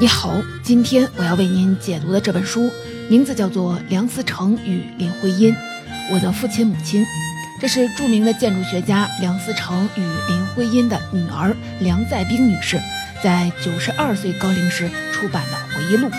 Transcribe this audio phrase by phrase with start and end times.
[0.00, 2.70] 你好，今天我要为您解读的这本书
[3.08, 5.54] 名字叫做《梁思成与林徽因：
[6.12, 7.02] 我的父亲母亲》，
[7.58, 12.78] 这是著名的建筑学家梁思成与林徽因的女儿梁再冰女士。
[13.22, 16.10] 在九十二岁高龄时出版的回忆录。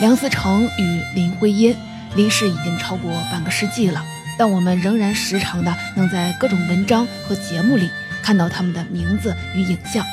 [0.00, 1.76] 梁思成与林徽因
[2.16, 4.04] 离世已经超过半个世纪了，
[4.36, 7.88] 但我们仍然时常的能在各种文章和节目里
[8.22, 10.04] 看到他们的名字与影像。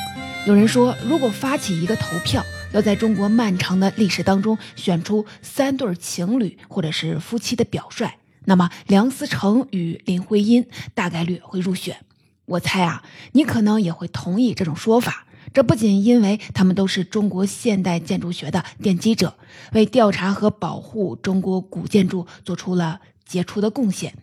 [0.46, 8.08] 有人说，如果发起一个投票，要在中国漫长的历史当中选出三对情侣或者是夫妻的表率，
[8.44, 11.96] 那么梁思成与林徽因大概率会入选。
[12.44, 13.02] 我猜啊，
[13.32, 15.26] 你可能也会同意这种说法。
[15.52, 19.34] 这不仅因为他们都是中国现代建筑学的奠基者，
[19.72, 24.14] 为调查和保护中国古建筑做出了杰出的贡献。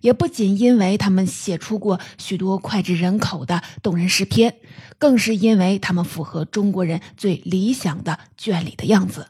[0.00, 4.54] 也不仅因为他们写出过许多脍炙人口的动人诗篇，
[4.96, 9.26] 更是因为他们符合中国人最理想的眷侣的样子。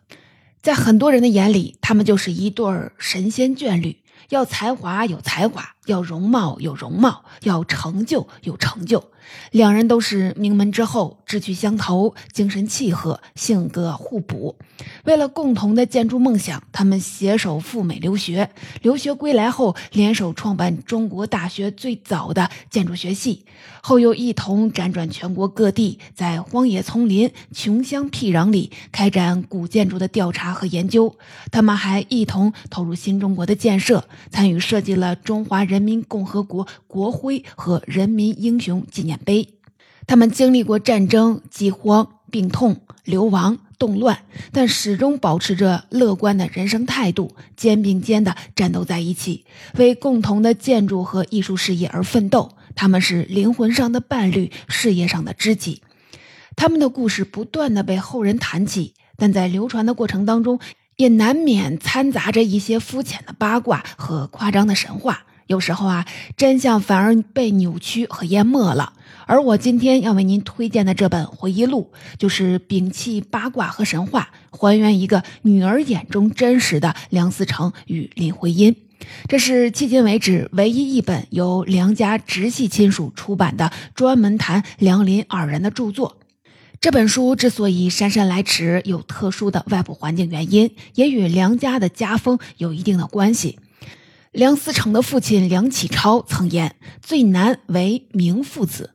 [0.60, 2.66] 在很多人的眼里，他们就是一对
[2.98, 3.96] 神仙眷侣，
[4.28, 9.02] 要才华有才华，要容貌有容貌，要成就有成就。
[9.50, 14.56] 两人都是名门之后，志趣相投，精神契合，性格互补。
[15.04, 18.48] 为了共同的建筑梦想，他们携手赴美留学。
[18.80, 23.44] 留学归来后，联手创办中国大学最早的建筑学系，
[23.82, 31.14] 后又一同辗转全国各地，在荒野丛林、穷乡僻壤里开展古建筑的调查和研究。
[31.52, 39.54] 他们还一同投入新中国的建设，参与设计了中华人人民共和国国徽和人民英雄纪念碑。
[40.08, 43.58] 他们经历过战争、饥荒、病痛、流亡。
[43.78, 49.44] 动乱，但始终保持着乐观的人生态度，肩并肩的战斗在一起，
[49.76, 52.56] 为共同的建筑和艺术事业而奋斗。
[52.74, 55.80] 他们是灵魂上的伴侣，事业上的知己。
[56.56, 60.58] 他们的故事不断的被后人谈起，但在流传的过程当中，
[60.96, 65.22] 也难免掺杂着一些肤浅的八卦和夸张的神话。
[65.48, 68.92] 有时候啊，真相反而被扭曲和淹没了。
[69.26, 78.76] 而我今天要为您推荐的这本回忆录，就是摒弃八卦和神话，还原一个女儿眼中真实的梁思成与林徽因。
[79.26, 86.16] 这是迄今为止唯一一本由梁家直系亲属出版的专门谈梁林二人的著作。
[86.80, 93.58] 这本书之所以姗姗来迟，有特殊的外部环境原因，也与梁家的家风有一定的关系。
[94.32, 98.94] 梁思成的父亲梁启超曾言：“最难为名父子。”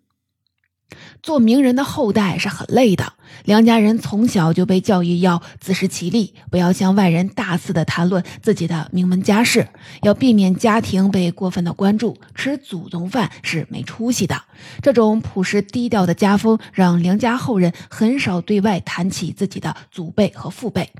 [1.23, 3.13] 做名人的后代是很累的。
[3.45, 9.69] 梁家人从小就被教育要自食其力，不要向外人大肆的谈论自己的名门家世，
[10.03, 12.17] 要避免家庭被过分的关注。
[12.35, 14.44] 吃祖宗饭是没出息的。
[14.81, 20.91] 这种朴实低调的家风，让梁家后人很少对外谈起自己的祖辈和父辈。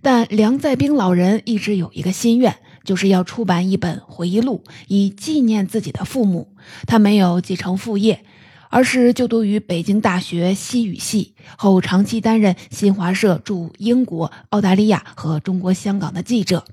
[0.00, 6.54] 但梁再冰老人一直有一个心愿，就是要出版一本回忆录，以纪念自己的父母。
[6.86, 8.24] 他没有继承父业。
[8.70, 16.64] 而是就读于北京大学西语系，后长期担任新华社驻英国、澳大利亚和中国香港的记者。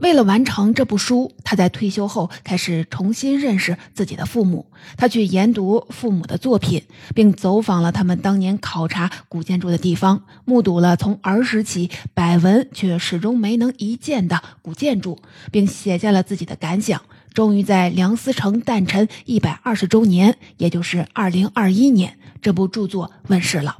[0.00, 4.66] 为了完成这部书，他在退休后开始重新认识自己的父母。
[4.96, 6.82] 他去研读父母的作品，
[7.14, 15.18] 并走访了他们当年考察古建筑的地方，目睹了从儿时起百闻却始终没能一见的古建筑，
[15.52, 17.02] 并写下了自己的感想。
[17.34, 23.76] 终于在梁思成诞辰一百二十周年，也就是二零二一年，这部著作问世了。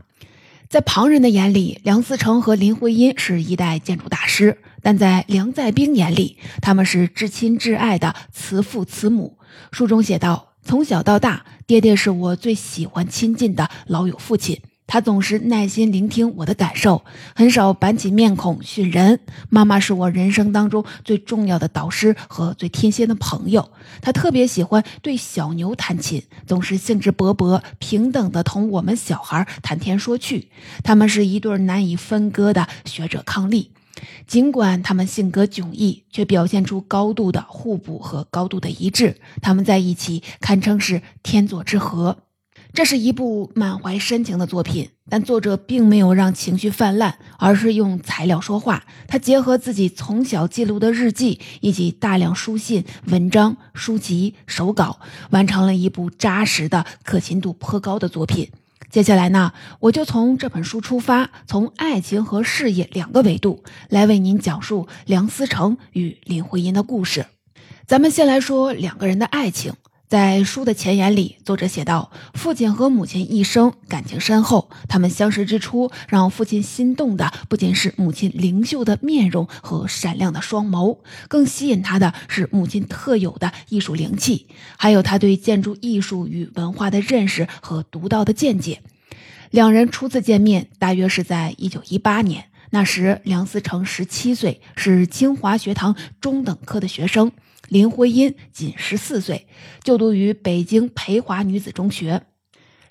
[0.70, 9.36] 在旁人的眼里，梁思成和林徽因是一代建筑大师，但在梁再冰眼里，他们是至亲至爱的慈父慈母。
[9.72, 17.04] 书中写道：“从小到大，爹爹是我最喜欢亲近的老友父亲。”他总是耐心聆听我的感受，
[17.36, 19.20] 很少板起面孔训人。
[19.48, 23.70] 妈妈是我人生当中最重要的导师和最贴心的朋友。
[24.02, 30.48] 他特别喜欢对小牛弹琴，总是兴致勃勃、平等的同我们小孩谈天说趣。
[30.82, 33.68] 他们是一对难以分割的学者伉俪，
[34.26, 39.18] 尽管他们性格迥异，却表现出高度的互补和高度的一致。
[39.40, 42.24] 他们在一起堪称是天作之合。
[42.72, 48.84] 这是一部满怀深情的作品，但作者并没有让情绪泛滥，而是用材料说话。
[49.08, 55.00] 他结合自己从小记录的日记以及大量书信、文章、书籍、手稿，
[55.30, 58.50] 完成了一部扎实的、可信度颇高的作品。
[58.88, 67.26] 接下来呢，我就从这本书出发，从爱情和事业两个维度来为您讲述梁思成与林徽因的故事。
[67.86, 69.74] 咱们先来说两个人的爱情。
[70.10, 80.98] 在书的前言里，作者写道：“父亲和母亲一生感情深厚，他们相识之初，让父亲心动的不仅是母亲灵秀的面容和闪亮的双眸，
[81.28, 88.82] 更吸引他的是母亲特有的艺术灵气，还有他对建筑艺术与文化的认识和独到的见解。”
[89.52, 97.30] 两人初次见面大约是在一九一八年，那时梁思成十七岁，是清华学堂中等科的学生。
[97.70, 99.46] 林徽因仅十四岁，
[99.84, 102.22] 就读于北京培华女子中学。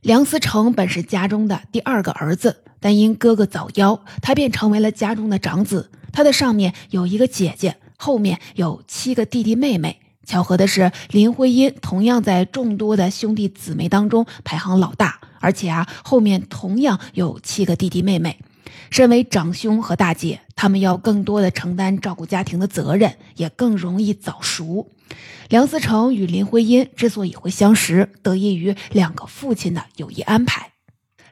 [0.02, 5.92] 梁思成本是家中的第二个儿子，但因哥哥早夭，他便成为了家中的长子。
[6.14, 10.00] 他的上面有一个姐姐，后面有七个弟弟妹妹。
[10.26, 18.40] 巧合的是，林徽因同样在众多的兄弟姊妹当中排行老大，而且啊，后面同样有七个弟弟妹妹。
[18.90, 24.92] 身为长兄和大姐，他们要更多的承担照顾家庭的责任，也更容易早熟。
[25.50, 30.69] 梁思成与林徽因之所以会相识，得益于两个父亲的有意安排。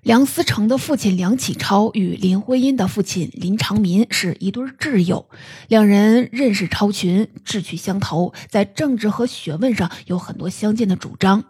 [0.07, 5.27] 梁思成的父亲梁启超与林徽因的父亲林长民是一对挚友，
[5.67, 11.43] 两人认识超群，志趣相投，在政治和学问上有很多相近的主张。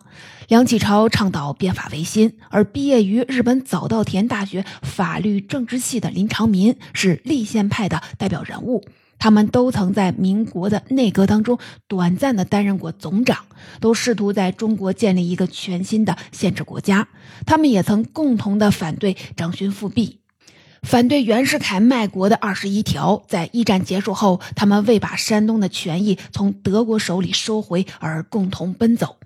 [0.48, 8.84] 梁启超倡导变法维新，而毕业于日本早稻田大学法律政治系的林长民是立宪派的代表人物。
[9.20, 13.46] 他们都曾在民国的内阁当中短暂的担任过总长，
[13.80, 17.08] 都试图在中国建立一个全新的宪制国家。
[17.46, 20.20] 他们也曾共同的反对张勋复辟，
[20.84, 23.24] 反对袁世凯卖国的二十一条。
[23.28, 29.18] 在一战结束后，他们为把山东的权益从德国手里收回而共同奔走。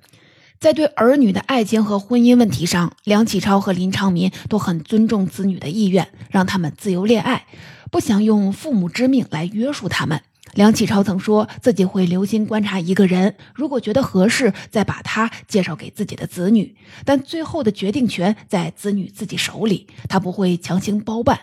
[0.60, 7.48] 在对儿女的爱情和婚姻问题上，梁启超和林长民都很尊重子女的意愿，让他们自由恋爱。
[7.92, 10.22] 不想用父母之命来约束他们。
[10.54, 16.76] 梁启超曾说自己会留心观察一个人，如果觉得合适，再把他介绍给自己的子女。
[17.06, 21.42] 但最后的决定权在子女自己手里，他不会强行包办。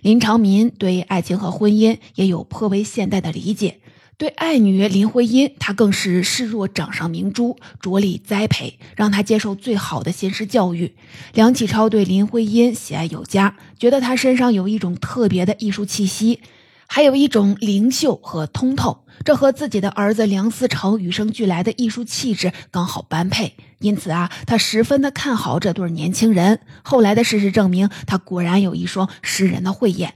[0.00, 3.80] 林长民对爱情和婚姻也有颇为现代的理解。
[4.18, 10.94] 对爱女林徽因，他更是视若掌上明珠，着力栽培，让她接受最好的现实教育。
[11.34, 16.40] 梁启超对林徽因喜爱有加，觉得她身上有一种特别的艺术气息，
[16.86, 23.54] 还有一种灵秀和通透，这和自己的儿子梁思成与生俱来的艺术气质刚好般配。
[23.80, 26.60] 因此啊，他十分的看好这对年轻人。
[26.82, 30.14] 后来的事实证明，他果然有一双识人的慧眼。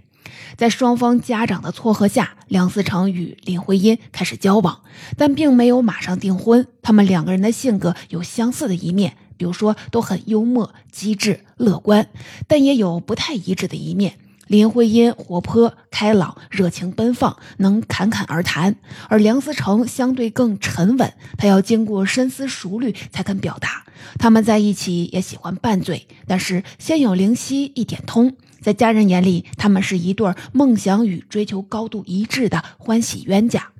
[0.56, 4.80] 在双方家长的撮合下，梁思成与林徽因开始交往，
[5.16, 6.66] 但并没有马上订婚。
[6.82, 12.08] 他们两个人的性格有相似的一面，比如说都很幽默、机智、乐观，
[12.46, 14.18] 但也有不太一致的一面。
[14.46, 18.74] 林徽因活泼开朗、热情奔放，能侃侃而谈；
[19.08, 23.84] 而梁思成相对更沉稳，他要经过深思熟虑才肯表达。
[24.18, 28.34] 他们在一起也喜欢拌嘴，但是先有灵犀一点通。
[28.60, 33.70] 在家人眼里，他们是一对梦想与追求高度一致的欢喜冤家。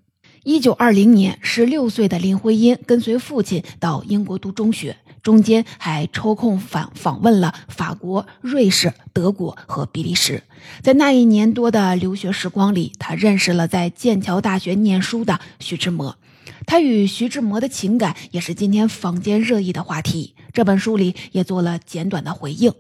[0.43, 10.43] 一九二零年，十六岁的林徽因跟随父亲到英国读中学，中间还抽空访访问了法国、瑞士、德国和比利时。
[10.83, 16.17] 在那一年多的留学时光里，他认识了在剑桥大学念书的徐志摩。
[16.67, 20.35] 他与徐志摩的情感也是今天坊间热议的话题。
[20.55, 22.73] 这本书里也做了简短的回应。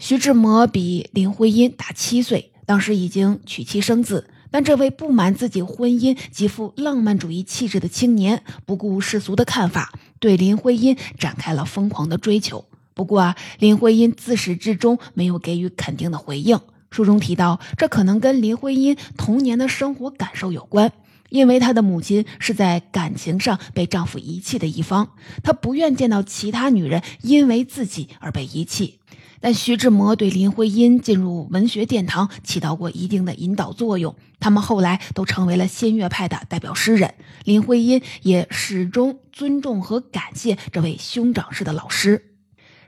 [0.00, 4.30] 徐志摩比林徽因大七岁，当时已经娶妻生子。
[4.50, 12.64] 但这位不满自己婚姻极富浪漫主义气质的青年，不顾世俗的看法，对林徽因展开了疯狂的追求。
[12.94, 16.60] 不过啊，林徽因自始至终没有给予肯定的回应。
[16.90, 20.92] 书中提到，这可能跟林徽因童年的生活感受有关，
[21.28, 25.10] 因为她的母亲是在感情上被丈夫遗弃的一方，
[25.42, 29.00] 她不愿见到其他女人因为自己而被遗弃。
[29.40, 37.14] 但徐志摩对林徽因进入文学殿堂起到过一定的引导作用，他们后来都成为了新月派的代表诗人。
[37.44, 42.24] 林徽因也始终尊重和感谢这位兄长式的老师。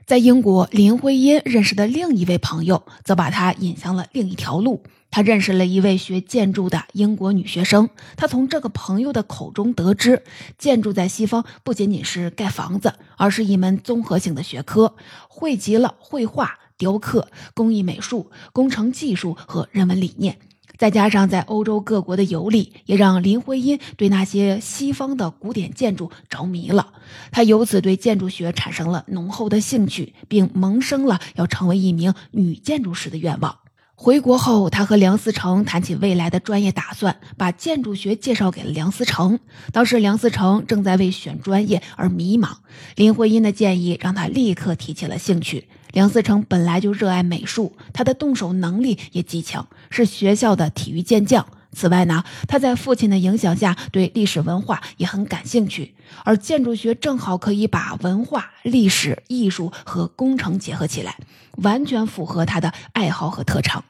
[0.05, 4.83] 在英国，林徽因认识的另一位朋友则把她引向了另一条路。
[5.11, 10.23] 他认识了一位学建筑的英国女学生，他从这个朋友的口中得知，
[10.57, 14.95] 建筑在西方不仅仅是盖房子，而是一门综合性的学科，
[15.27, 20.39] 汇集了绘画、雕刻、工艺美术、工程技术和人文理念。
[20.77, 26.93] 再加上在欧洲各国的游历，也让林徽因对那些西方的古典建筑着迷了。
[27.31, 33.60] 她由此对建筑学产生了浓厚的兴趣，并萌生了要成为一名女建筑师的愿望。
[34.03, 39.37] 回国后，他和梁思成谈起未来的专业打算，把建筑学介绍给了梁思成。
[39.71, 42.49] 当时梁思成正在为选专业而迷茫，
[42.95, 45.67] 林徽因的建议让他立刻提起了兴趣。
[45.91, 51.45] 梁思成本来就热爱美术，他的动手能力也极强，是学校的体育健将。
[51.73, 61.17] 此外呢，他在父亲的影响下，对历史文化也很感兴趣，而建筑学正好可以把文化、历史、艺术和工程结合起来，
[61.57, 63.83] 完全符合他的爱好和特长。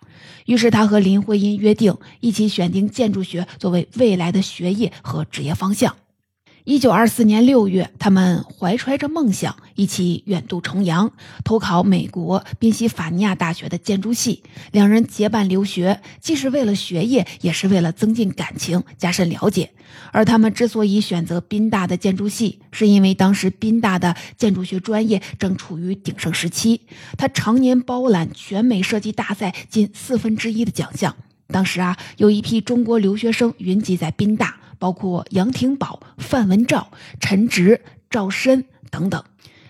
[0.46, 5.96] 于是，他和林徽因约定，一起选定建筑学作为未来的学业和职业方向。
[6.63, 11.12] 一九二四年六月，他们怀揣着梦想，一起远渡重洋，
[11.44, 14.44] 投考美国宾夕法尼亚大学的建筑系。
[14.72, 19.72] 两人结伴留学，既是为了学业，也是为了增进感情、加深了解。
[20.12, 26.82] 而他们之所以选择宾大的建筑系，是因为当时宾大的建筑学专业正处于鼎盛时期，
[27.18, 31.15] 他常年包揽全美设计大赛近四分之一的奖项。
[31.51, 34.55] 当时啊，有一批中国留学生云集在宾大。
[34.81, 36.89] 包括杨廷宝、范文照、
[37.20, 39.24] 陈植、赵申等等，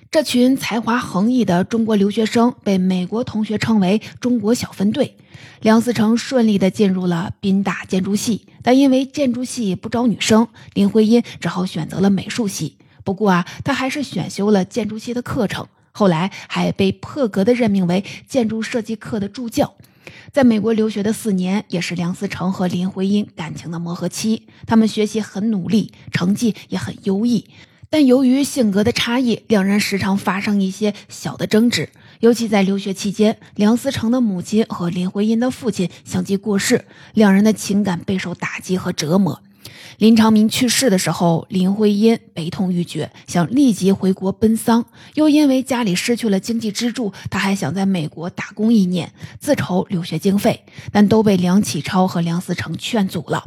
[0.10, 5.18] 这群才华横溢的中国留学生被美国同学称为“中国小分队”。
[5.60, 12.78] 梁思成顺利地进入了宾大建筑系，但因为建筑系不招女生，林徽因只好选择了美术系。
[13.04, 19.74] 不过啊，他还是选修了建筑系的课程，后来还被破格的任命为建筑设计课的助教。
[20.32, 24.48] 在美国留学的四年，也是梁思成和林徽因感情的磨合期。
[24.66, 27.50] 他们学习很努力，成绩也很优异，
[27.90, 31.90] 但由于性格的差异，两人时常发生一些小的争执。
[32.20, 39.42] 尤其在留学期间，梁思成的母亲和林徽因的父亲相继过世，两人的情感备受打击和折磨。
[39.98, 44.86] 林长民去世的时候，林徽因悲痛欲绝，想立即回国奔丧。
[45.14, 53.46] 又因为家里失去了经济支柱，他还想在美国打工一年，自筹留学经费，但都被梁启超和梁思成劝阻了。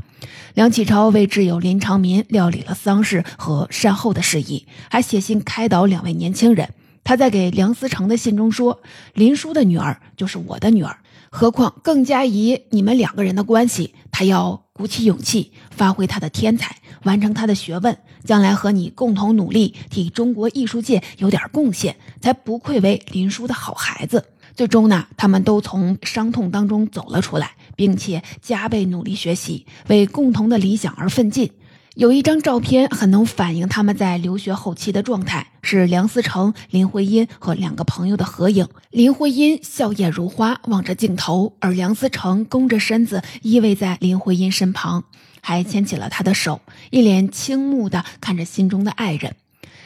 [0.54, 6.70] 梁启超为挚友林长民料理了丧事和善后的事宜，还写信开导两位年轻人。
[7.02, 8.80] 他在给梁思成的信中说
[9.12, 24.30] ：“林叔的女儿就是我的女儿，何况更加以你们两个人的关系，他要。”鼓起勇气，发挥他的天才，完成他的学问，将来和你共同努力，替中国艺术界有点贡献，才不愧为林叔的好孩子。
[24.56, 31.52] 最终呢，他们都从伤痛当中走了出来，并且加倍努力学习，为共同的理想而奋进。
[31.94, 38.66] 有一张照片很能反映他们在留学后期的状态，是梁思成、林徽因和两个朋友的合影。
[38.90, 45.04] 林徽因笑靥如花，望着镜头，而梁思成弓着身子依偎在林徽因身旁，
[45.40, 46.60] 还牵起了她的手，
[46.90, 49.36] 一脸倾慕地看着心中的爱人。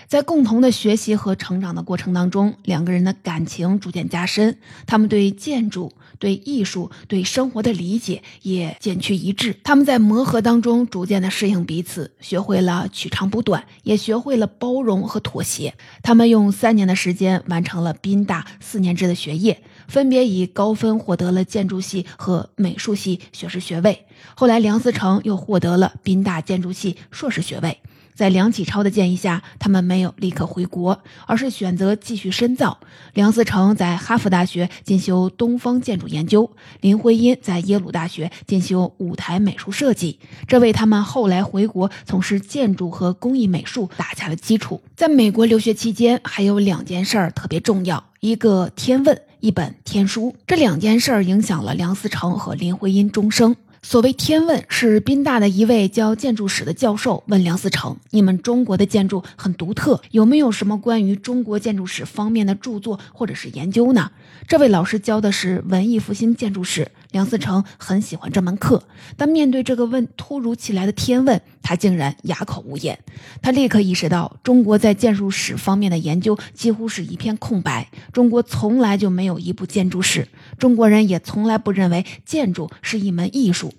[0.06, 5.92] 在共同的学习和成长的过程当中，两个人的感情逐渐加深，他们对建筑。
[6.18, 9.56] 对艺术、对生活的理解也渐趋一致。
[9.64, 15.74] 他们在磨合当中逐渐的适应彼此，学会了取长补短，也学会了包容和妥协。
[16.02, 24.06] 他们用三年的时间完成了宾大四年制的学业，分别以高分获得了建筑系和美术系学士学位。
[24.34, 27.80] 后来，梁思成又获得了宾大建筑系硕士学位。
[28.18, 32.76] 在梁启超的建议下，他们没有立刻回国，而是选择继续深造。
[33.14, 44.82] 梁思成在哈佛大学进修东方建筑研究，林徽因在耶鲁大学进修舞台美术设计，这为他们后来回国从事建筑和工艺美术打下了基础。
[44.96, 50.32] 在美国留学期间，还有两件事儿特别重要：一个《天问》，一本《天书》。
[50.44, 53.54] 这两件事儿影响了梁思成和林徽因终生。
[53.80, 64.10] 所谓天问，是宾大的一位教建筑史的教授问梁思成：“你们中国的建筑很独特，有没有什么关于中国建筑史方面的著作或者是研究呢？”
[64.48, 68.82] 这位老师教的是文艺复兴建筑史，梁思成很喜欢这门课，
[69.16, 72.98] 但面对这个问突如其来的天问，他竟然哑口无言。
[73.40, 80.28] 他立刻意识到，中国在建筑史方面的研究几乎是一片空白，中国从来就没有一部建筑史。
[80.58, 83.72] 中国人也从来不认为建筑是一门艺术，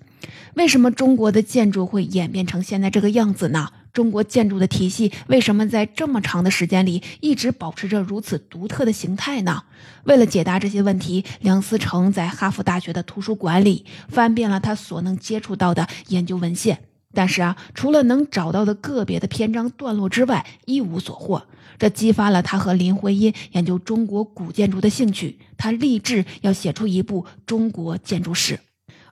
[0.54, 3.68] 为什么中国的建筑会演变成现在这个样子呢？
[3.92, 9.64] 中国建筑的体系为什么在这么长的时间里一直保持着如此独特的形态呢？
[10.04, 16.78] 为了解答这些问题，梁思成在哈佛大学的图书馆里翻遍了他所能接触到的研究文献，
[17.12, 21.42] 但是啊，除了能找到的个别的篇章段落之外，一无所获。
[21.78, 25.38] 这激发了他和林徽因研究中国古建筑的兴趣。
[25.56, 28.58] 他立志要写出一部中国建筑史。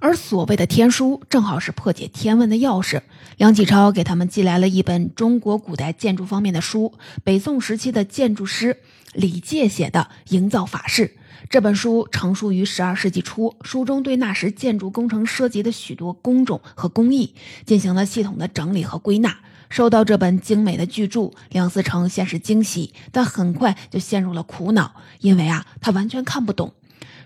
[0.01, 3.03] 而所谓的天书，正好是破解天文的钥匙。
[3.37, 8.79] 梁启超给他们寄来了一本中国古代建筑方面的书，北宋时期的建筑师
[9.13, 11.07] 李诫写的《营造法式》
[11.51, 19.39] 这本书成书于十二世纪初，书中对那时建筑工程涉及的许多工种和工艺进行了系统的整理和归纳。
[19.71, 26.73] 收到这本精美的巨著，梁思成先是惊喜，但很快就陷入了苦恼，因为啊，他完全看不懂。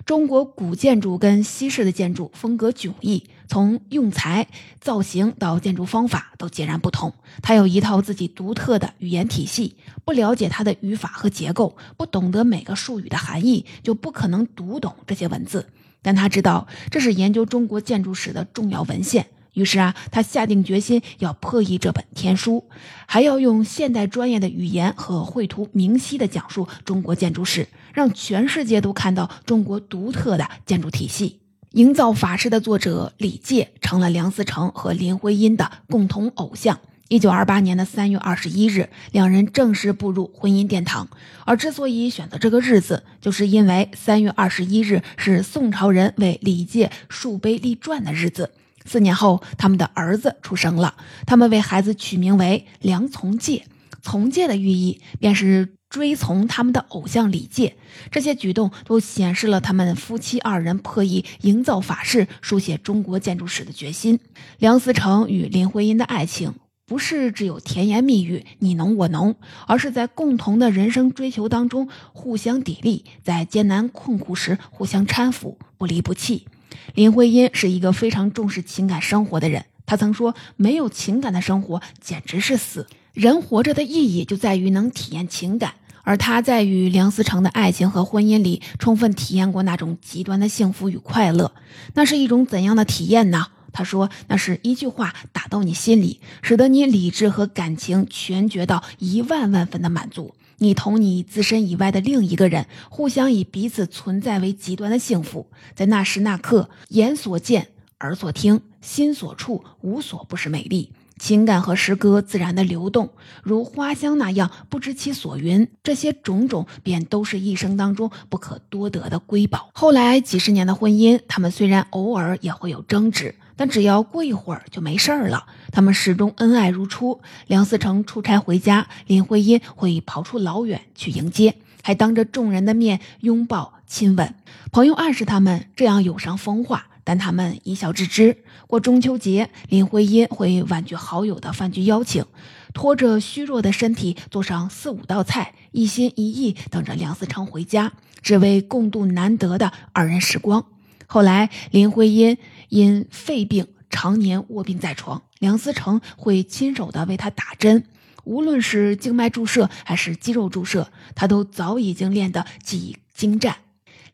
[0.05, 4.49] 中国古建筑跟西式的建筑风格迥异，从用材、
[4.81, 7.13] 造型到建筑方法都截然不同。
[7.41, 15.69] 他有一套自己独特的语言体系，不了解它的语法和结构，不懂得每个术语的含义，就不可能读懂这些文字。
[16.03, 19.29] 但他知道这是研究中国建筑史的重要文献。
[19.55, 22.65] 于是啊，他下定决心要破译这本天书，
[23.07, 31.41] 还要用现代专业的语言和绘图明晰的讲述中国建筑史，让全世界都看到中国独特的建筑体系。
[31.73, 36.79] 营造法式的作者李诫成了梁思成和林徽因的共同偶像。
[37.09, 41.09] 一九二八年的三月二十一日，两人正式步入婚姻殿堂。
[41.45, 48.53] 而之所以选择这个日子，就是因为三月二十一日是宋朝人为李诫树碑立传的日子。
[48.85, 50.95] 四年后，他们的儿子出生了。
[51.27, 53.65] 他们为孩子取名为梁从诫，
[54.03, 57.77] 从诫的寓意便是追从他们的偶像李诫。
[58.11, 64.19] 这些举动都显示了他们夫妻二人破译营造法式、书写中国建筑史的决心。
[64.59, 66.55] 梁思成与林徽因的爱情，
[66.87, 69.37] 不是只有甜言蜜语、你侬我侬，
[69.67, 76.47] 而是在共同的人生追求当中互相砥砺，在艰难困苦时互相搀扶，不离不弃。
[76.95, 82.87] 林徽因是一个非常重视情感生活的人，她曾说：“没有情感的生活简直是死。
[83.13, 85.75] 人活着的意义就在于能体验情感。”
[86.05, 91.53] 而她在与梁思成的爱情和婚姻里，充分体验过那种极端的幸福与快乐。
[91.95, 93.47] 那是一种怎样的体验呢？
[93.73, 110.93] 她说：“那是一句话打到你心里，使得你理智和感情全觉到一万万分的满足。”你同你自身以外的另一个人，互相以彼此存在为极端的幸福，在那时那刻，眼所见，耳所听，心所触，无所不是美丽。
[111.19, 113.11] 情感和诗歌自然的流动，
[113.43, 115.69] 如花香那样不知其所云。
[115.83, 119.71] 这些种种，便都是一生当中不可多得的瑰宝。
[119.73, 123.35] 后来几十年的婚姻，他们虽然偶尔也会有争执。
[123.57, 127.21] 但只要过一会儿就没事儿了，他们始终恩爱如初。
[127.47, 134.35] 梁思成出差回家，林徽因会跑出老远去迎接，还当着众人的面拥抱亲吻。
[134.71, 138.39] 朋友暗示他们这样有伤风化，但他们一笑置之。
[138.67, 142.25] 过中秋节，林徽因会婉拒好友的饭局邀请，
[142.73, 150.65] 拖着虚弱的身体做上四五道菜，一心一意等着梁思成回家，只为共度难得的二人时光。
[151.07, 152.39] 后来，林徽因。
[152.73, 157.85] 因肺病常年卧病在床，梁思成会亲手的为他打针，
[158.25, 163.57] 无论是静脉注射还是肌肉注射，他都早已经练得技艺精湛。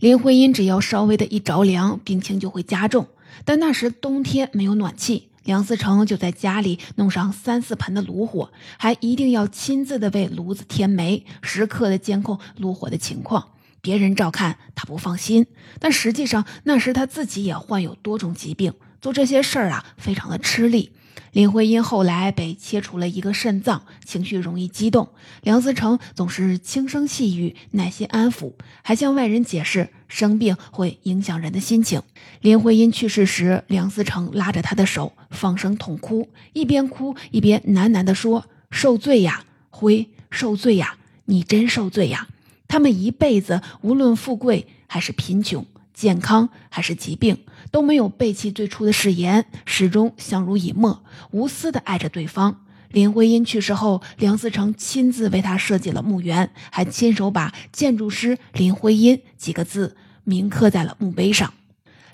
[0.01, 3.07] 林徽因只要稍微的一着凉，病情就会加重。
[3.44, 13.51] 但那时冬天没有暖气，梁思成就在家里弄上三四盆的炉火，还一定要亲自的为炉子添煤，时刻的监控炉火的情况。
[13.81, 15.47] 别人照看他不放心，
[15.79, 20.93] 但实际上那时他自己也患有多种疾病，做这些事儿啊非常的吃力。
[21.33, 25.11] 林徽因后来被切除了一个肾脏，情绪容易激动，
[25.43, 32.03] 梁思成总是轻声细语，耐心安抚，还向外人解释生病会影响人的心情。
[32.41, 42.27] 林徽因去世时，梁思成拉着她的手放声痛哭，一边哭一边喃喃地说：“受罪呀，辉，受罪呀，你真受罪呀。”
[42.69, 47.39] 他们一辈子，无论富贵还是贫穷，健康还是疾病，
[47.73, 52.61] 都没有背弃最初的誓言，始终相濡以沫，无私的爱着对方。
[52.91, 61.53] 林徽因去世后，梁思成亲自为她设计了墓园，还亲手把“建筑师林徽因”几个字铭刻在了墓碑上。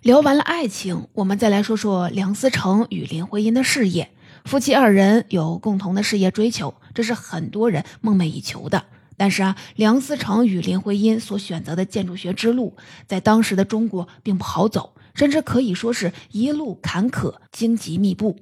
[0.02, 4.10] 聊完了爱情，我们再来说说梁思成与林徽因的事业。
[4.44, 8.84] 夫妻二人有共同的事业追求，这是很多人梦寐以求的。
[9.16, 18.36] 但是啊，梁思成与林徽因所选择的建筑学之路，在当时的中国并不好走，甚至可以说是一路坎坷、荆棘密布。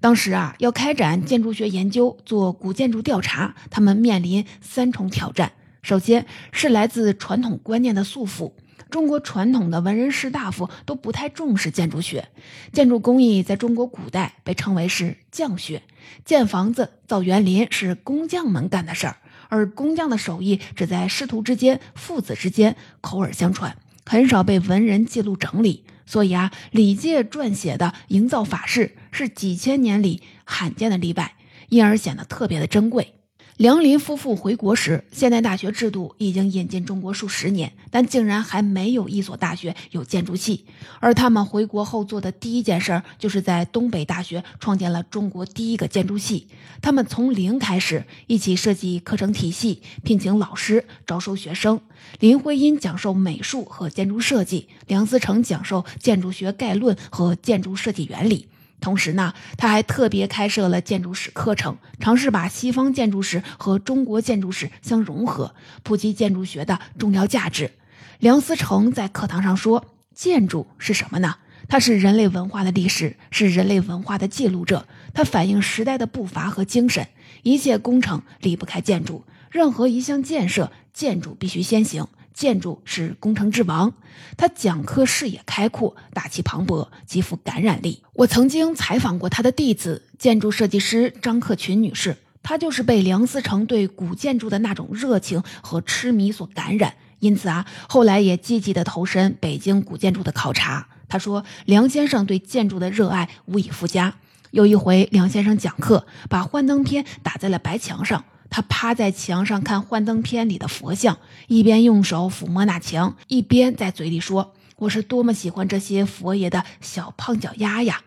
[0.00, 5.52] 当时啊，要开展建筑学研究、做古建筑调查，他们面临三重挑战：
[5.82, 8.52] 首先是来自传统观念的束缚，
[8.90, 12.28] 中国传统的文人士大夫都不太重视建筑学，
[12.72, 15.82] 建筑工艺在中国古代被称为是匠学，
[16.24, 19.16] 建房子、造园林是工匠们干的事儿。
[19.48, 25.84] 而工匠的手艺只在师徒之间、父子之间口耳相传，很少被文人记录整理。
[26.06, 31.34] 所以啊，李诫撰写的《营造法式》是几千年里罕见的例外，
[31.68, 33.14] 因而显得特别的珍贵。
[33.58, 40.64] 梁林夫妇回国时，现代大学制度已经引进中国数十年，但竟然还没有一所大学有建筑系。
[41.00, 46.46] 而他们回国后做的第一件事，就是在东北大学创建了中国第一个建筑系。
[46.80, 51.80] 他们从零开始，一起设计课程体系，聘请老师，招收学生。
[52.20, 58.46] 林徽因讲授美术和建筑设计，梁思成讲授建筑学概论和建筑设计原理。
[58.80, 67.72] 同时呢，他还特别开设了建筑史课程，尝试把西方建筑史和中国建筑史相融合，普及建筑学的重要价值。
[68.18, 71.36] 梁思成在课堂上说：“建筑是什么呢？
[71.68, 77.06] 它是人类文化的历史，是人类文化的记录者，它反映时代的步伐和精神。
[77.42, 82.06] 一切工程离不开建筑，任何一项建设，建筑必须先行。”
[82.38, 83.92] 建筑是工程之王，
[84.36, 88.00] 他讲课视野开阔，大气磅礴，极富感染力。
[88.12, 100.86] 我曾经采访过他的弟子，建筑设计师张克群女士，她就是被梁思成对古建筑的那种热情和痴迷所感染，因此啊，后来也积极的投身北京古建筑的考察。
[101.08, 104.14] 他说，梁先生对建筑的热爱无以复加。
[104.52, 108.24] 有一回，梁先生讲课，把幻灯片打在了白墙上。
[108.50, 118.02] 他趴在墙上看幻灯片里的佛像，一边用手抚摸那墙，一边在嘴里说：“我是多么喜欢这些佛爷的小胖脚丫呀！”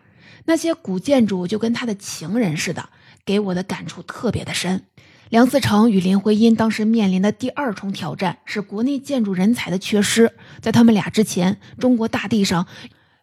[0.46, 2.88] 那些古建筑就跟他的情人似的，
[3.24, 4.82] 给我的感触特别的深。
[5.28, 10.34] 梁思成与林徽因当时面临的第二重挑战是国内建筑人才的缺失。
[10.60, 12.66] 在他们俩之前，中国大地上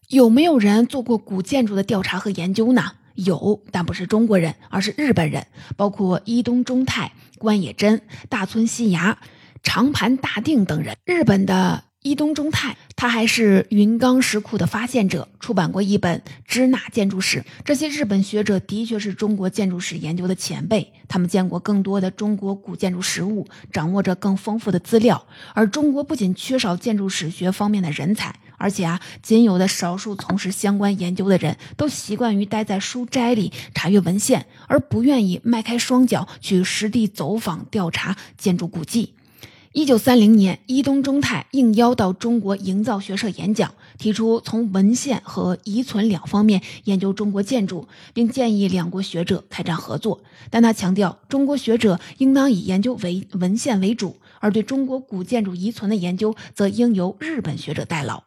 [0.07, 2.93] 有没有人做过古建筑的调查和研究呢？
[3.23, 9.17] 有，但不是中国人，而是日本人，包括伊东忠太、关野真、大村西牙、
[9.63, 10.95] 长盘大定等人。
[11.05, 17.39] 日本的伊东忠太，他还是云冈石窟的发现者，出版过一本《支那建筑史》。
[17.65, 25.27] 这些日本学者的确是中国建筑史研究的前辈，他们见过更多的中国古建筑实物，掌握着更丰富的资料。
[25.53, 28.33] 而中国不仅缺少建筑史学方面的人才。
[28.57, 39.15] 而且啊，仅有的少数从事相关研究的人都习惯于待在书斋里查阅文献，而不愿意迈开双脚去实地走访调查建筑古迹。
[39.71, 50.21] 一九三零年，伊东忠太应邀到中国营造学社演讲，提出从文献和遗存两方面研究中国建筑，并建议两国学者开展合作。
[50.49, 58.23] 但他强调，中国学者应当以研究为文献为主，而对中国古建筑遗存的研究则应由日本学者代劳。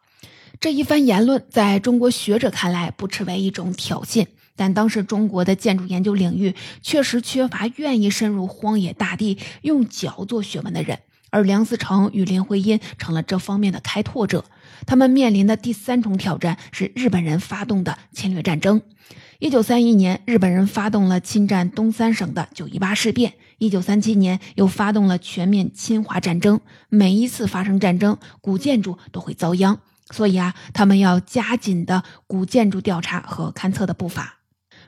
[0.61, 4.25] 这一番言论在中国学者看来不失为一种挑衅，
[4.55, 10.99] 但当时中国的建筑研究领域确实缺乏愿意深入荒野大地、用脚做学问的人，
[11.33, 14.45] 而梁思成与林徽因成了这方面的开拓者。
[14.85, 18.81] 他们面临的第三重挑战是日本人发动的侵略战争。
[19.39, 26.61] 一九三一年，日本人发动了侵占东三省的九一八事变；一九三七年，又发动了全面侵华战争。
[26.87, 29.79] 每一次发生战争，古建筑都会遭殃。
[30.11, 34.42] 所以啊，他们要加紧的古建筑调查和勘测的步伐。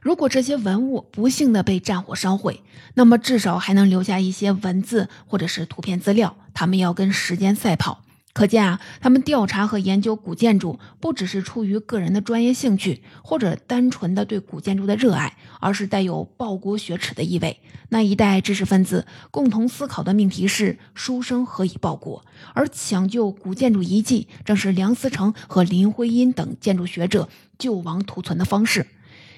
[0.05, 2.61] 如果这些文物不幸的被战火烧毁，
[2.93, 6.37] 那么至少还能留下一些文字或者是图片资料。
[6.53, 8.03] 他们要跟时间赛跑。
[8.31, 17.59] 可见啊，他们调查和研究古建筑，不只是出于个人的专业兴趣，或者单纯的对古建筑的热爱，而是带有报国雪耻的意味。
[17.89, 22.23] 那一代知识分子共同思考的命题是：书生何以报国？
[22.53, 28.85] 而抢救古建筑遗迹，正是梁思成和林徽因等建筑学者救亡图存的方式。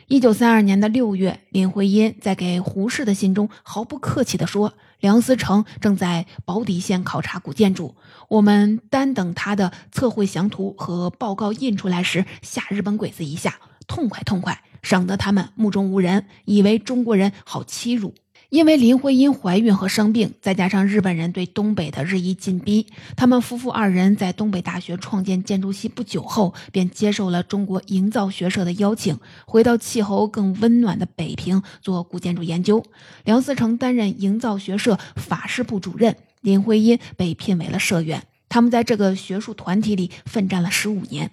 [0.10, 7.94] 一九三二年的六月，林徽因在给胡适的信中毫不客气地说：“梁思成正在宝坻县考察古建筑，
[8.30, 18.16] 我们单等他的测绘详图和报告印出来时，吓日本鬼子一下，痛快痛快，省得他们目中无人，以为中国人好欺辱。”
[18.50, 32.82] 因为林徽因怀孕和生病，再加上日本人对东北的日益进逼，他们夫妇二人在东北大学创建建筑系不久后，便接受了中国营造学社的邀请，回到气候更温暖的北平做古建筑研究。
[33.26, 38.24] 梁思成担任营造学社法事部主任，林徽因被聘为了社员。
[38.48, 41.32] 他们在这个学术团体里奋战了十五年。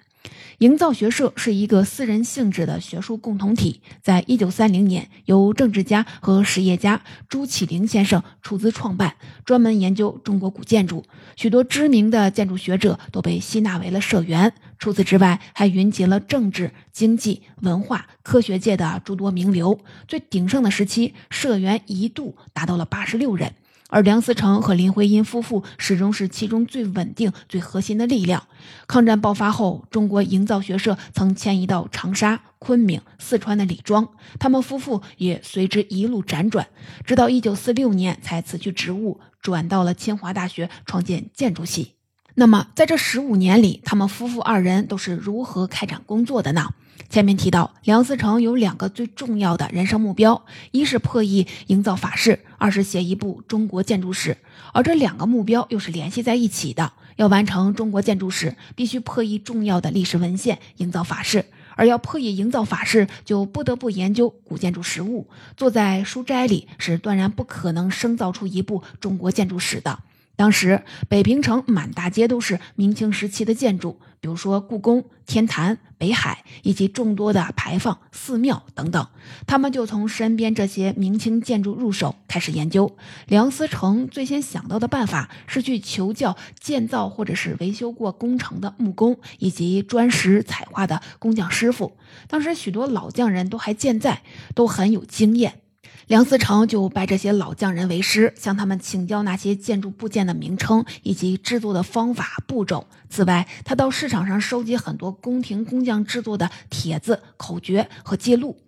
[0.58, 11.04] 营造学社是一个私人性质的学术共同体，在一九三零年由政治家和实业家朱启灵先生出资创办，专门研究中国古建筑。
[11.36, 14.52] 许多知名的建筑学者都被吸纳为了社员。
[14.78, 19.78] 除此之外，还云集了政治、经济、文化、科学界的诸多名流。
[20.06, 23.54] 最鼎盛的时期，社员一度达到了八十六人。
[23.90, 28.48] 而梁思成和林徽因夫妇始终是其中最稳定、最核心的力量。
[28.88, 34.08] 抗战爆发后，中国营造学社曾迁移到长沙、昆明、四川的李庄，
[34.40, 36.66] 他们夫妇也随之一路辗转，
[37.04, 41.92] 直到1946年才辞去职务，转到了清华大学创建建筑系。
[42.36, 46.70] 那么，在这十五年里，他们夫妇二人都是如何开展工作的呢？
[47.08, 54.36] 前面提到，梁思成有两个最重要的人生目标：一是破译营造法式，二是写一部中国建筑史。
[54.72, 56.92] 而这两个目标又是联系在一起的。
[57.16, 61.38] 要完成中国建筑史，必须破译重要的历史文献《营造法式》，
[61.76, 65.28] 而要破译《营造法式》，就不得不研究古建筑实物。
[65.56, 70.00] 坐在书斋里，是断然不可能生造出一部中国建筑史的。
[70.36, 79.06] 当时北平城满大街都是明清时期的建筑，比如说故宫、天坛、北海以及众多的牌坊、寺庙等等。
[79.46, 82.96] 他们就从身边这些明清建筑入手，开始研究。
[83.28, 91.96] 梁思成最先想到的办法是去求教建造或者是维修过工程的木工以及砖石彩画的工匠师傅。
[92.26, 94.22] 当时许多老匠人都还健在，
[94.54, 95.60] 都很有经验。
[96.06, 102.86] 梁思成就拜这些老匠人为师，向他们请教那些建筑部件的名称以及制作的方法步骤。
[103.08, 108.58] 此外，他到市场上收集很多宫廷工匠制作的帖子、口诀和记录，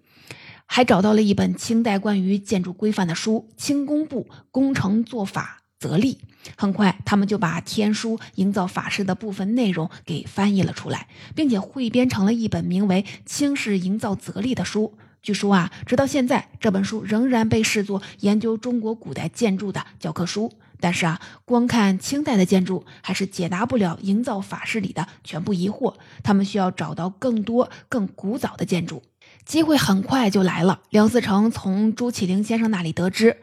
[0.64, 6.20] 还找到了一本清代关于建筑规范的书《清工部工程做法则例》。
[6.56, 14.96] 很快，他们就把天书营造法式的部分内容给翻译了出来，并且汇编成了一本名为《清式营造则例》的书。
[15.26, 20.52] 据说啊，直到现在，这本书仍然被视作研究中国古代建筑的教科书。
[20.78, 25.94] 但是啊，光看清代的建筑还是解答不了营造法式里的全部疑惑。
[26.22, 29.02] 他们需要找到更多更古早的建筑。
[29.44, 30.82] 机会很快就来了。
[30.90, 33.38] 梁思成从朱启灵先生那里得知，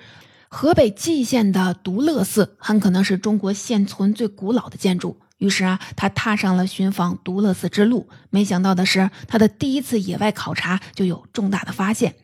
[0.47, 5.17] 河北蓟县的独乐寺很可能是中国现存最古老的建筑。
[5.43, 8.07] 于是啊，他踏上了寻访独乐寺之路。
[8.29, 12.15] 没想到的是，他的第一次野外考察就有重大的发现。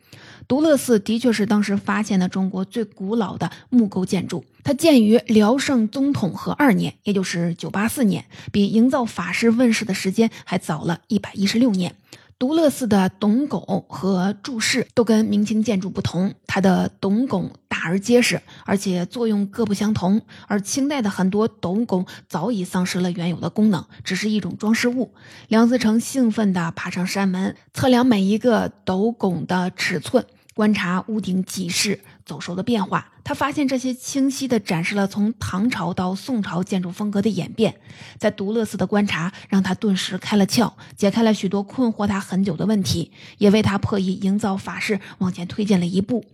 [0.48, 4.46] 独乐寺的确是当时发现的中国最古老的木构建筑。
[4.64, 11.94] 它建于辽圣宗统和二年，也就是九八四年，比营造法师问世的时间还早了一百一十六年。
[12.40, 20.22] 独乐寺的董拱和柱式都跟明清建筑不同，它的董拱大而结实，而且作用各不相同。
[20.46, 25.12] 而清代的很多董拱早已丧失了原有的功能，只是一种装饰物。
[25.48, 30.24] 梁思成兴奋地爬上山门，测量每一个斗拱的尺寸。
[30.52, 37.74] 观察屋顶几室走熟的变化，他发现这些清晰地展示了从唐朝到宋朝建筑风格的演变。
[38.18, 46.24] 在独乐寺的观察让他顿时开了窍，解开了许多困惑他很久的问题，也为他破译营造法式往前推进了一步。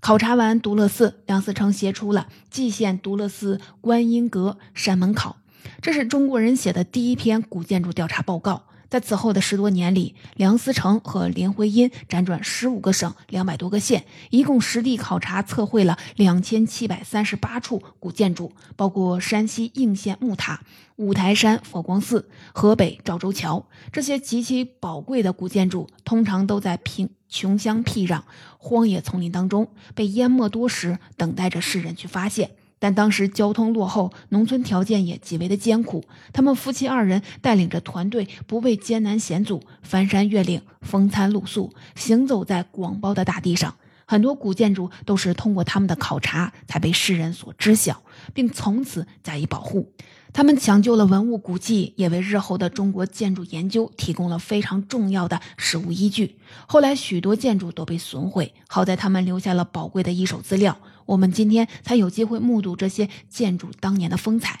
[0.00, 5.36] 考察完独乐寺，梁思成写出了《蓟县独乐寺观音阁山门考》，
[5.82, 8.64] 这是中国人写的第一篇古建筑调查报告。
[8.92, 20.60] 在此后的十多年里，梁思成和林徽因辗转十五个省、两百多个县，一共实地考察测绘了两千七百三十八处古建筑，包括山西应县木塔、
[20.96, 23.66] 五台山佛光寺、河北赵州桥。
[23.90, 28.20] 这些极其宝贵的古建筑，通常都在平穷乡僻壤、
[28.58, 32.50] 荒野丛林当中被淹没多时，等待着世人去发现。
[32.82, 36.04] 但当时交通落后，农村条件也极为的艰苦。
[36.32, 43.76] 他们夫妻二人带领着团队，不畏艰难险阻，翻山越岭，风餐露宿，行走在广袤的大地上。
[44.04, 48.02] 很多古建筑都是通过他们的考察，才被世人所知晓，
[48.34, 49.92] 并从此加以保护。
[50.32, 56.38] 他们抢救了文物古迹，也为日后的中国建筑研究提供了非常重要的实物依据。
[56.66, 64.60] 后来许多建筑都被损毁，好在他们留下了宝贵的一手资料，我们今天才有机会目睹这些建筑当年的风采。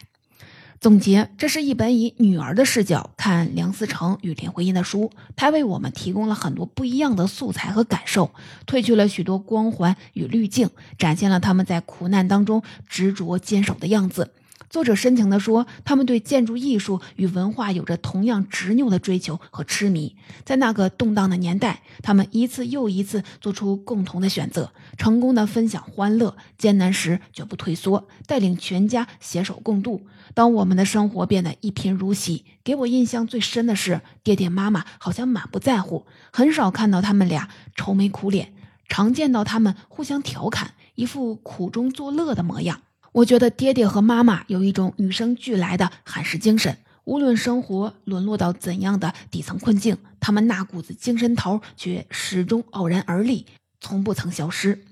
[0.80, 8.32] 总结：这是一本以女儿的视角看梁思成与林徽因的书，它为我们提供了很多不一样的素材和感受，
[8.66, 14.32] 褪去了许多光环与滤镜，展现了他们在苦难当中执着坚守的样子。
[14.72, 20.16] 作者深情地说：“他们对建筑艺术与文化有着同样执拗的追求和痴迷。
[20.46, 30.06] 在那个动荡的年代，他们一次又一次做出共同的选择，成功的分享欢乐，艰难时绝不退缩，带领全家携手共度。
[30.32, 38.54] 当我们的生活变得一贫如洗，给我印象最深的是，爹爹妈妈好像满不在乎，很少看到他们俩愁眉苦脸，
[38.88, 42.80] 常见到他们互相调侃，一副苦中作乐的模样。”
[43.12, 53.44] 我觉得爹爹和妈妈有一种与生俱来的罕实精神，无论生活沦落到怎样的底层困境，他们那股子精神头却始终傲然而立，
[53.80, 54.82] 从不曾消失。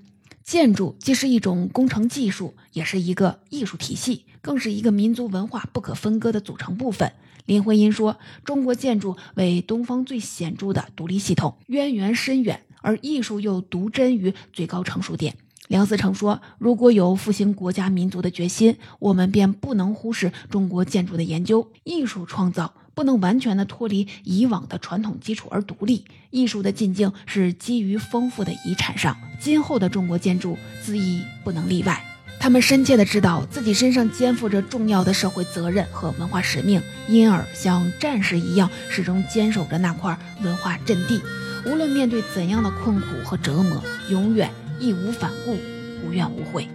[0.43, 7.11] 建筑既是一种工程技术，也是一个艺术体系，更是一个民族文化不可分割的组成部分。
[7.45, 15.35] 林徽因说：“中国建筑为东方最显著的独立系统，渊源深远，而艺术又独珍于最高成熟点。”
[15.71, 29.15] 梁思成说：“如果有复兴国家民族的决心，我们便不能忽视中国建筑的研究、艺术创造。”不能完全的脱离以往的传统基础而独立，艺术的进境是基于丰富的遗产上。
[29.39, 32.03] 今后的中国建筑自亦不能例外。
[32.37, 41.21] 他们深切的知道自己身上肩负着重要的社会责任和文化使命，因而像战士一样始终坚守着那块文化阵地。
[41.65, 44.51] 无论面对怎样的困苦和折磨，永远
[44.81, 45.59] 义无反顾，
[46.03, 46.67] 无怨无悔。